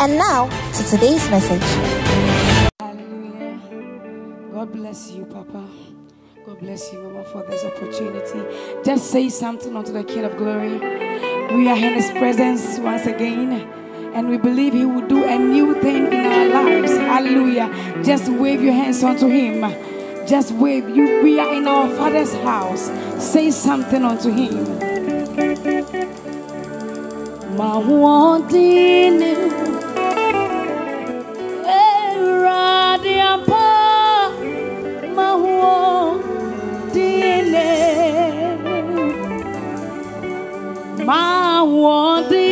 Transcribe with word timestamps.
And 0.00 0.16
now 0.16 0.48
to 0.48 0.84
today's 0.84 1.28
message. 1.28 1.60
Hallelujah. 2.80 3.60
God 4.50 4.72
bless 4.72 5.10
you, 5.10 5.26
Papa. 5.26 5.62
God 6.46 6.58
bless 6.58 6.90
you, 6.90 7.02
Mama, 7.02 7.22
for 7.24 7.42
this 7.42 7.62
opportunity. 7.66 8.82
Just 8.82 9.10
say 9.10 9.28
something 9.28 9.76
unto 9.76 9.92
the 9.92 10.02
King 10.02 10.24
of 10.24 10.38
Glory. 10.38 10.78
We 11.54 11.68
are 11.68 11.76
in 11.76 11.92
His 11.92 12.10
presence 12.12 12.78
once 12.78 13.04
again, 13.04 13.52
and 14.14 14.30
we 14.30 14.38
believe 14.38 14.72
He 14.72 14.86
will 14.86 15.06
do 15.06 15.22
a 15.22 15.38
new 15.38 15.78
thing 15.82 16.10
in 16.10 16.24
our 16.24 16.46
lives. 16.46 16.92
Hallelujah. 16.96 17.68
Just 18.02 18.30
wave 18.30 18.62
your 18.62 18.72
hands 18.72 19.04
unto 19.04 19.28
Him. 19.28 19.60
Just 20.26 20.52
wave. 20.52 20.88
You. 20.88 21.22
We 21.22 21.38
are 21.38 21.52
in 21.52 21.68
our 21.68 21.94
Father's 21.94 22.32
house. 22.36 22.90
Say 23.22 23.50
something 23.50 24.02
unto 24.02 24.30
Him. 24.30 24.78
My 27.54 27.76
wanting 27.76 29.39
mahuo 41.80 42.22
dine 42.28 42.49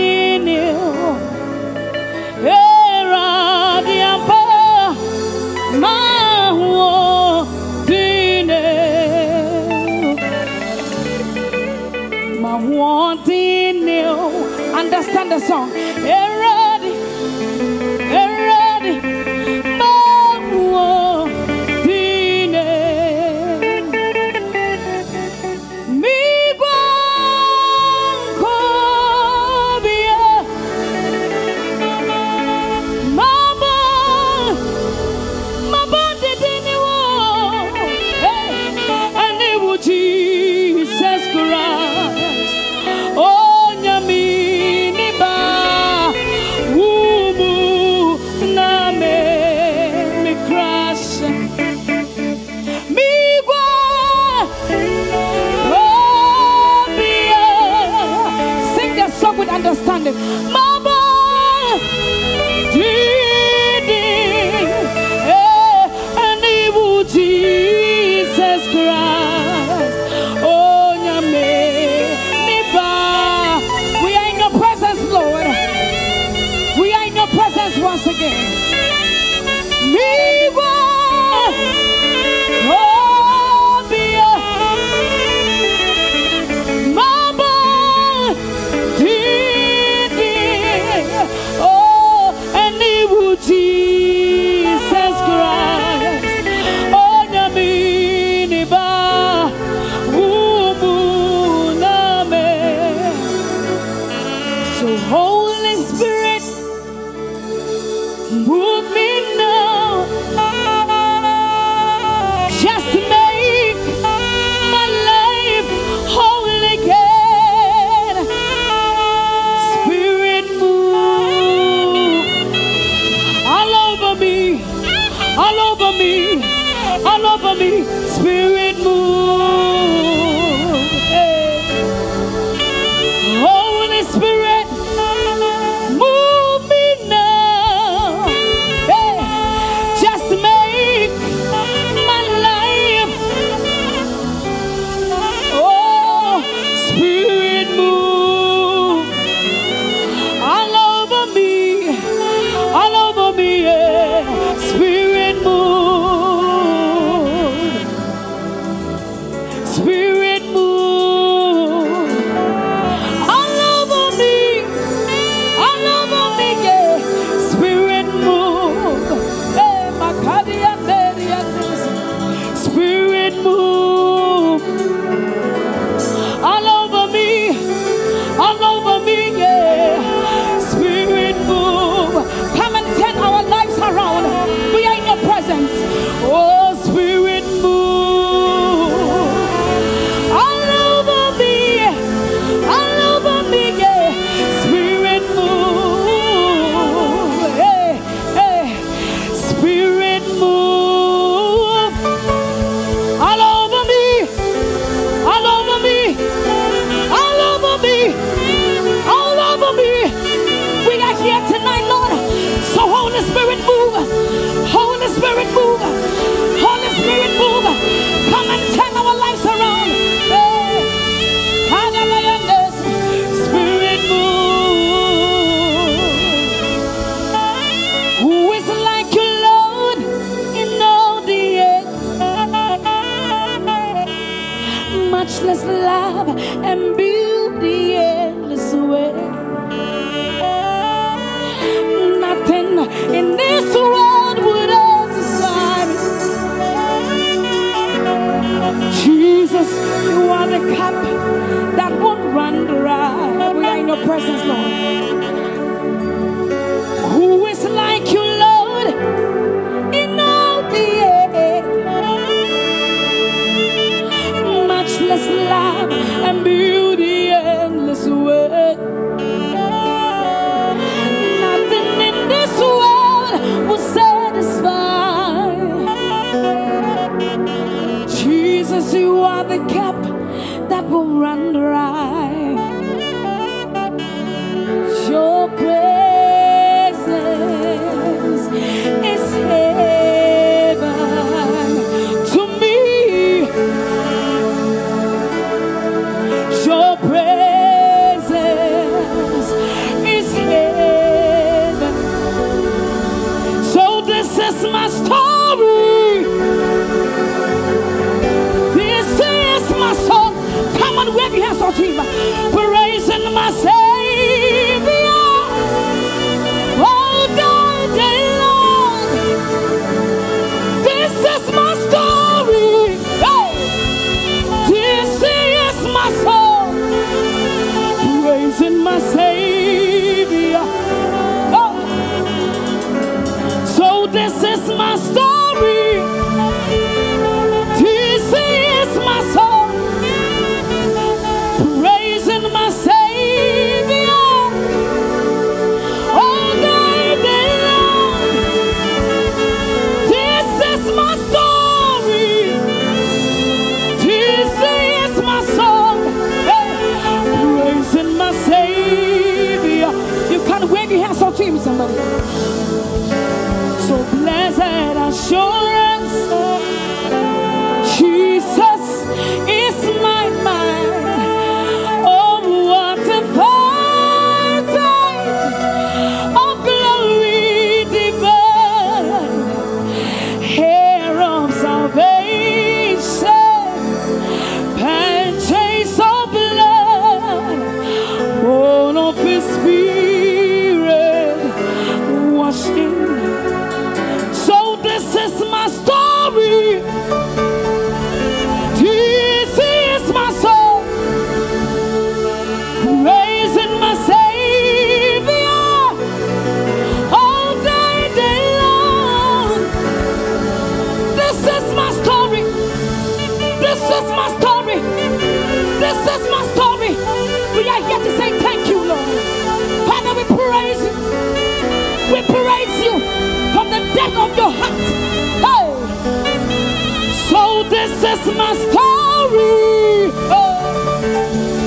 this 427.64 427.92
is 428.02 428.36
my 428.36 428.54
story. 428.54 430.12
Oh. 430.30 431.57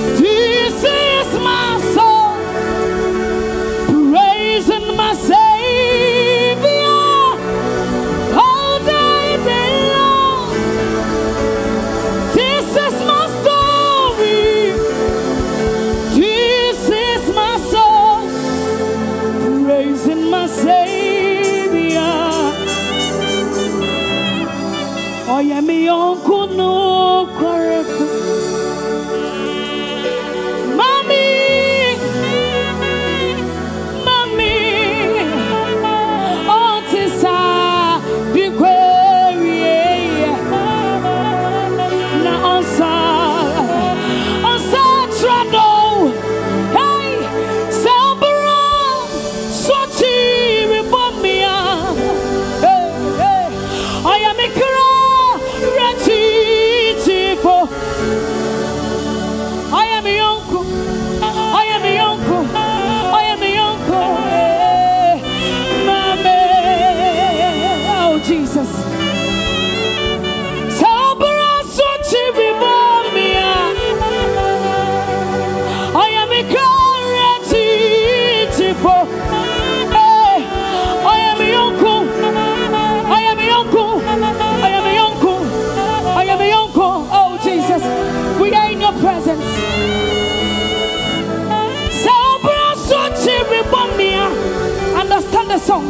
song. 95.71 95.89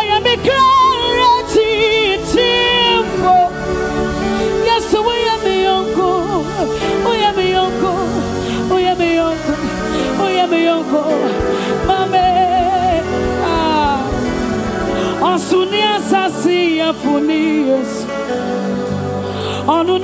I 0.00 0.04
am 0.16 0.26
a 0.32 0.36
clarity. 0.46 1.72
Yes, 4.68 4.86
we 5.08 5.16
are 5.32 5.42
the 5.48 5.58
uncle. 5.78 6.40
We 7.08 7.16
are 7.28 7.36
the 7.40 7.48
uncle. 7.64 8.04
We 8.74 8.80
are 8.90 8.98
the 9.04 9.12
uncle. 9.30 9.60
We 10.24 10.30
are 10.42 10.50
the 10.54 10.62
uncle. 10.76 11.16
Mame. 11.88 13.04
Ah. 13.52 14.00
Asunia 15.32 15.94
sasia 16.10 16.88
funias. 17.02 17.92
Anu 19.76 19.98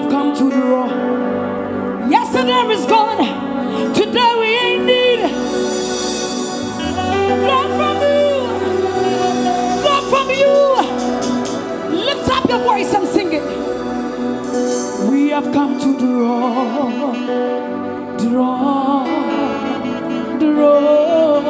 have 0.00 0.10
come 0.10 0.34
to 0.34 0.50
draw. 0.50 0.86
Yesterday 2.08 2.72
is 2.72 2.86
gone. 2.86 3.92
Today 3.94 4.32
we 4.40 4.48
ain't 4.66 4.84
need. 4.86 5.20
Blood 7.44 7.70
from 7.78 7.96
you. 8.08 8.30
Blood 9.82 10.04
from 10.12 10.28
you. 10.30 10.54
Lift 12.06 12.28
up 12.30 12.48
your 12.48 12.60
voice 12.60 12.94
and 12.94 13.06
sing 13.08 13.32
it. 13.32 13.44
We 15.10 15.28
have 15.30 15.52
come 15.52 15.78
to 15.80 15.98
draw. 15.98 17.12
Draw. 18.18 19.04
Draw. 20.38 21.42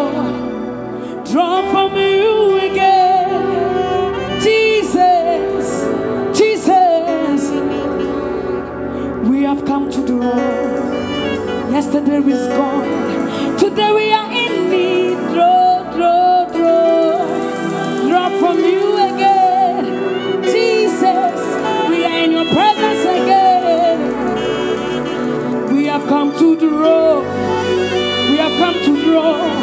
Draw 1.24 1.70
from 1.70 1.96
you. 1.96 2.59
Yesterday 11.80 12.18
is 12.18 12.46
gone. 12.48 13.56
Today 13.56 13.90
we 13.90 14.12
are 14.12 14.30
in 14.30 14.68
need. 14.68 15.16
Draw, 15.32 15.82
draw, 15.96 16.44
draw. 16.52 17.26
Draw 18.06 18.28
from 18.38 18.58
you 18.58 18.98
again. 19.08 19.84
Jesus, 20.42 21.40
we 21.88 22.04
are 22.04 22.18
in 22.18 22.32
your 22.32 22.44
presence 22.52 23.04
again. 23.22 23.98
We 25.74 25.86
have 25.86 26.06
come 26.06 26.32
to 26.38 26.54
draw. 26.58 27.22
We 28.30 28.36
have 28.36 28.58
come 28.58 28.74
to 28.84 29.02
draw. 29.02 29.59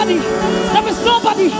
nobody. 0.00 0.18
There 0.72 0.88
is 0.88 1.04
nobody. 1.04 1.50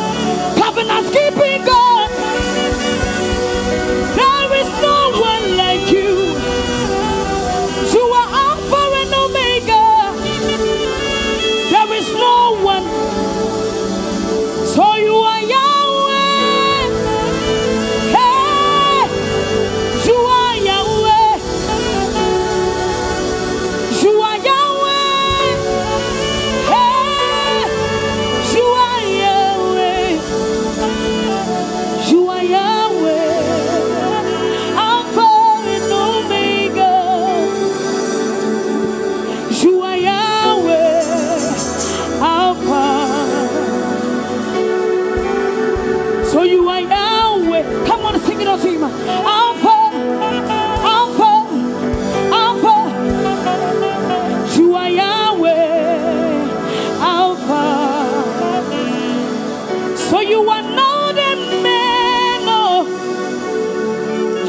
So 60.11 60.19
you 60.19 60.41
are 60.51 60.63
not 60.63 61.17
a 61.17 61.37
man, 61.63 62.45
no. 62.45 62.85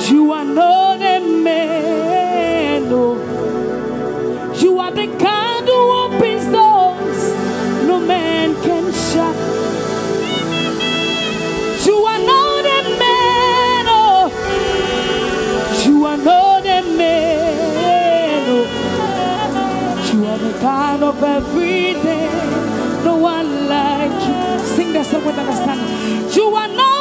You 0.10 0.32
are 0.32 0.44
not 0.44 1.00
a 1.04 1.20
man, 1.20 2.90
no. 2.90 3.14
You 4.56 4.80
are 4.80 4.90
the 4.90 5.06
kind 5.06 5.68
who 5.68 5.82
opens 6.02 6.46
doors 6.52 7.22
no 7.88 8.00
man 8.00 8.56
can 8.64 8.92
shut. 8.92 9.36
You 11.86 11.98
are 12.12 12.24
not 12.34 12.66
a 12.78 12.82
man, 13.04 13.86
no. 13.86 14.32
You 15.86 16.06
are 16.06 16.18
not 16.18 16.66
a 16.66 16.82
man, 16.98 18.48
no. 18.48 18.58
You 20.12 20.26
are 20.26 20.40
the 20.40 20.54
kind 20.60 21.04
of 21.04 21.24
every 21.24 21.94
day. 22.02 22.31
Anda 24.92 25.08
serba 25.08 25.32
tangan 25.32 25.80
You 26.36 26.52
are 26.52 26.68
not 26.68 27.01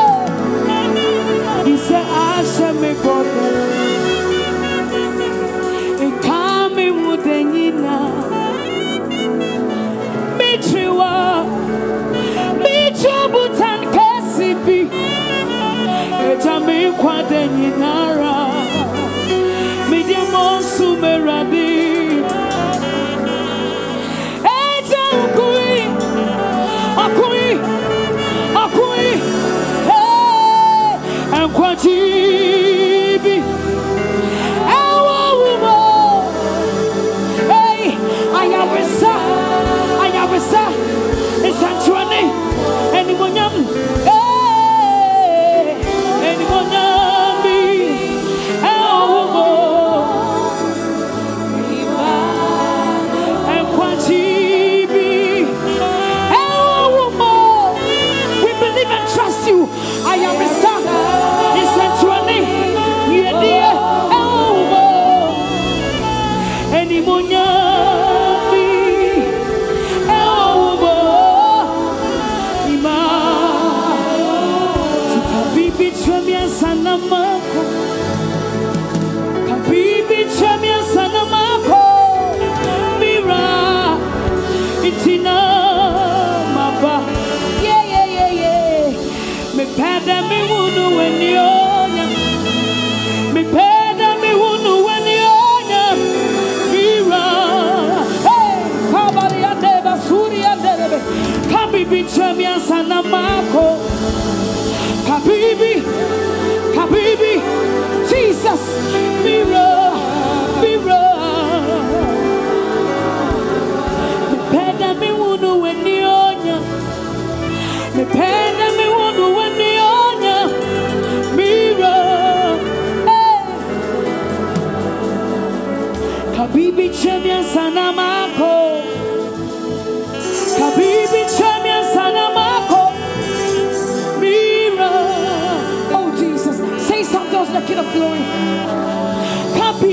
me 2.81 2.93
bother. 3.03 3.51
E 6.05 6.07
kami 6.25 6.87
mudenina. 7.01 7.97
Michiwa. 10.37 11.13
Michiwa 12.63 13.27
butan 13.33 13.81
kesibi. 13.93 14.81
E 16.27 16.31
jami 16.43 16.79
ra. 18.19 18.37
Midiamonsu 19.89 20.87
meradi. 21.01 21.80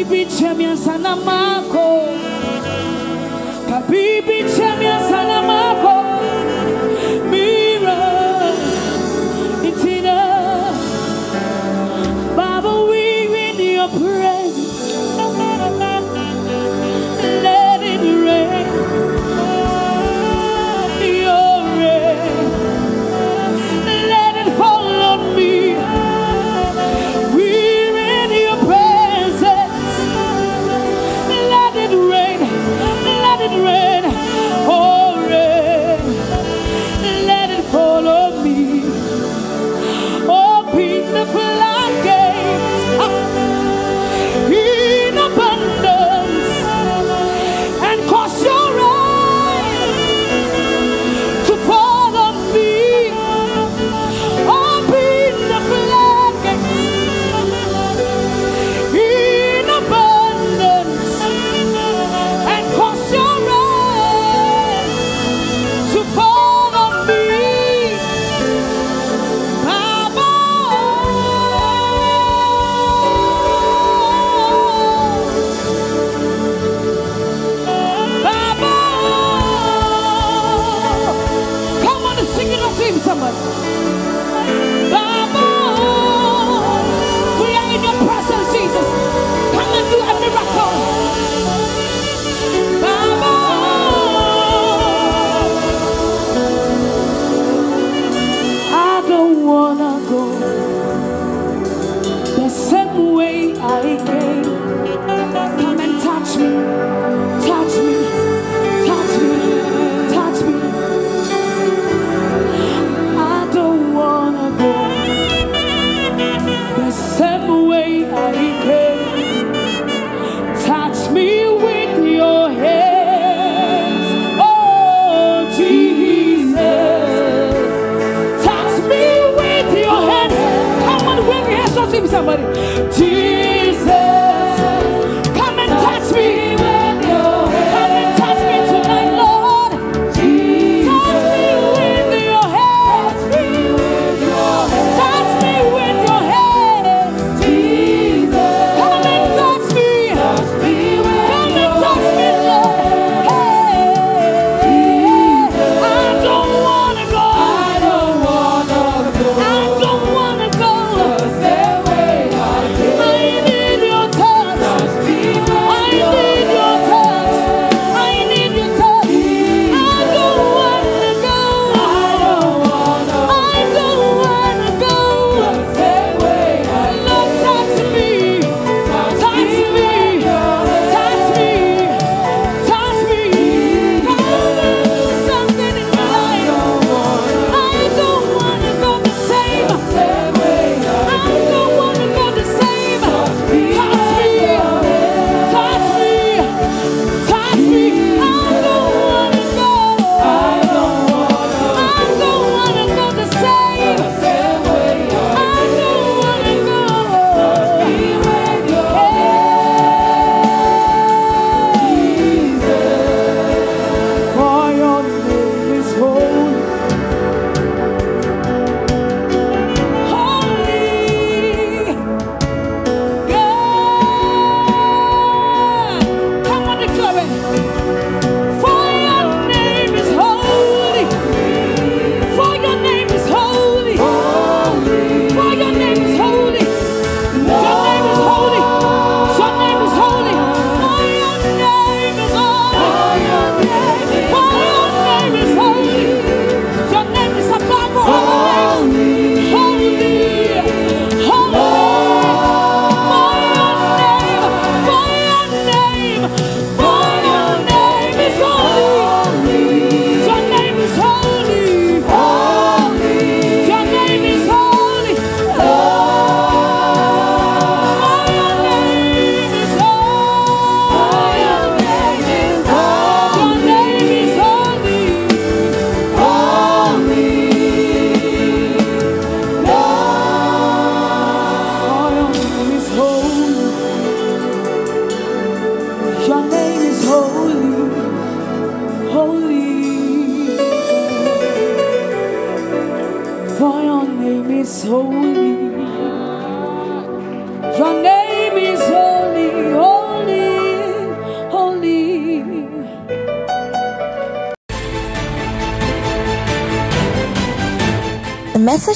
kabibi 0.08 0.26
chamia 0.26 0.76
sana 0.76 1.16
mako. 1.16 2.08
Kabibi 3.68 4.44
chamia 4.56 5.07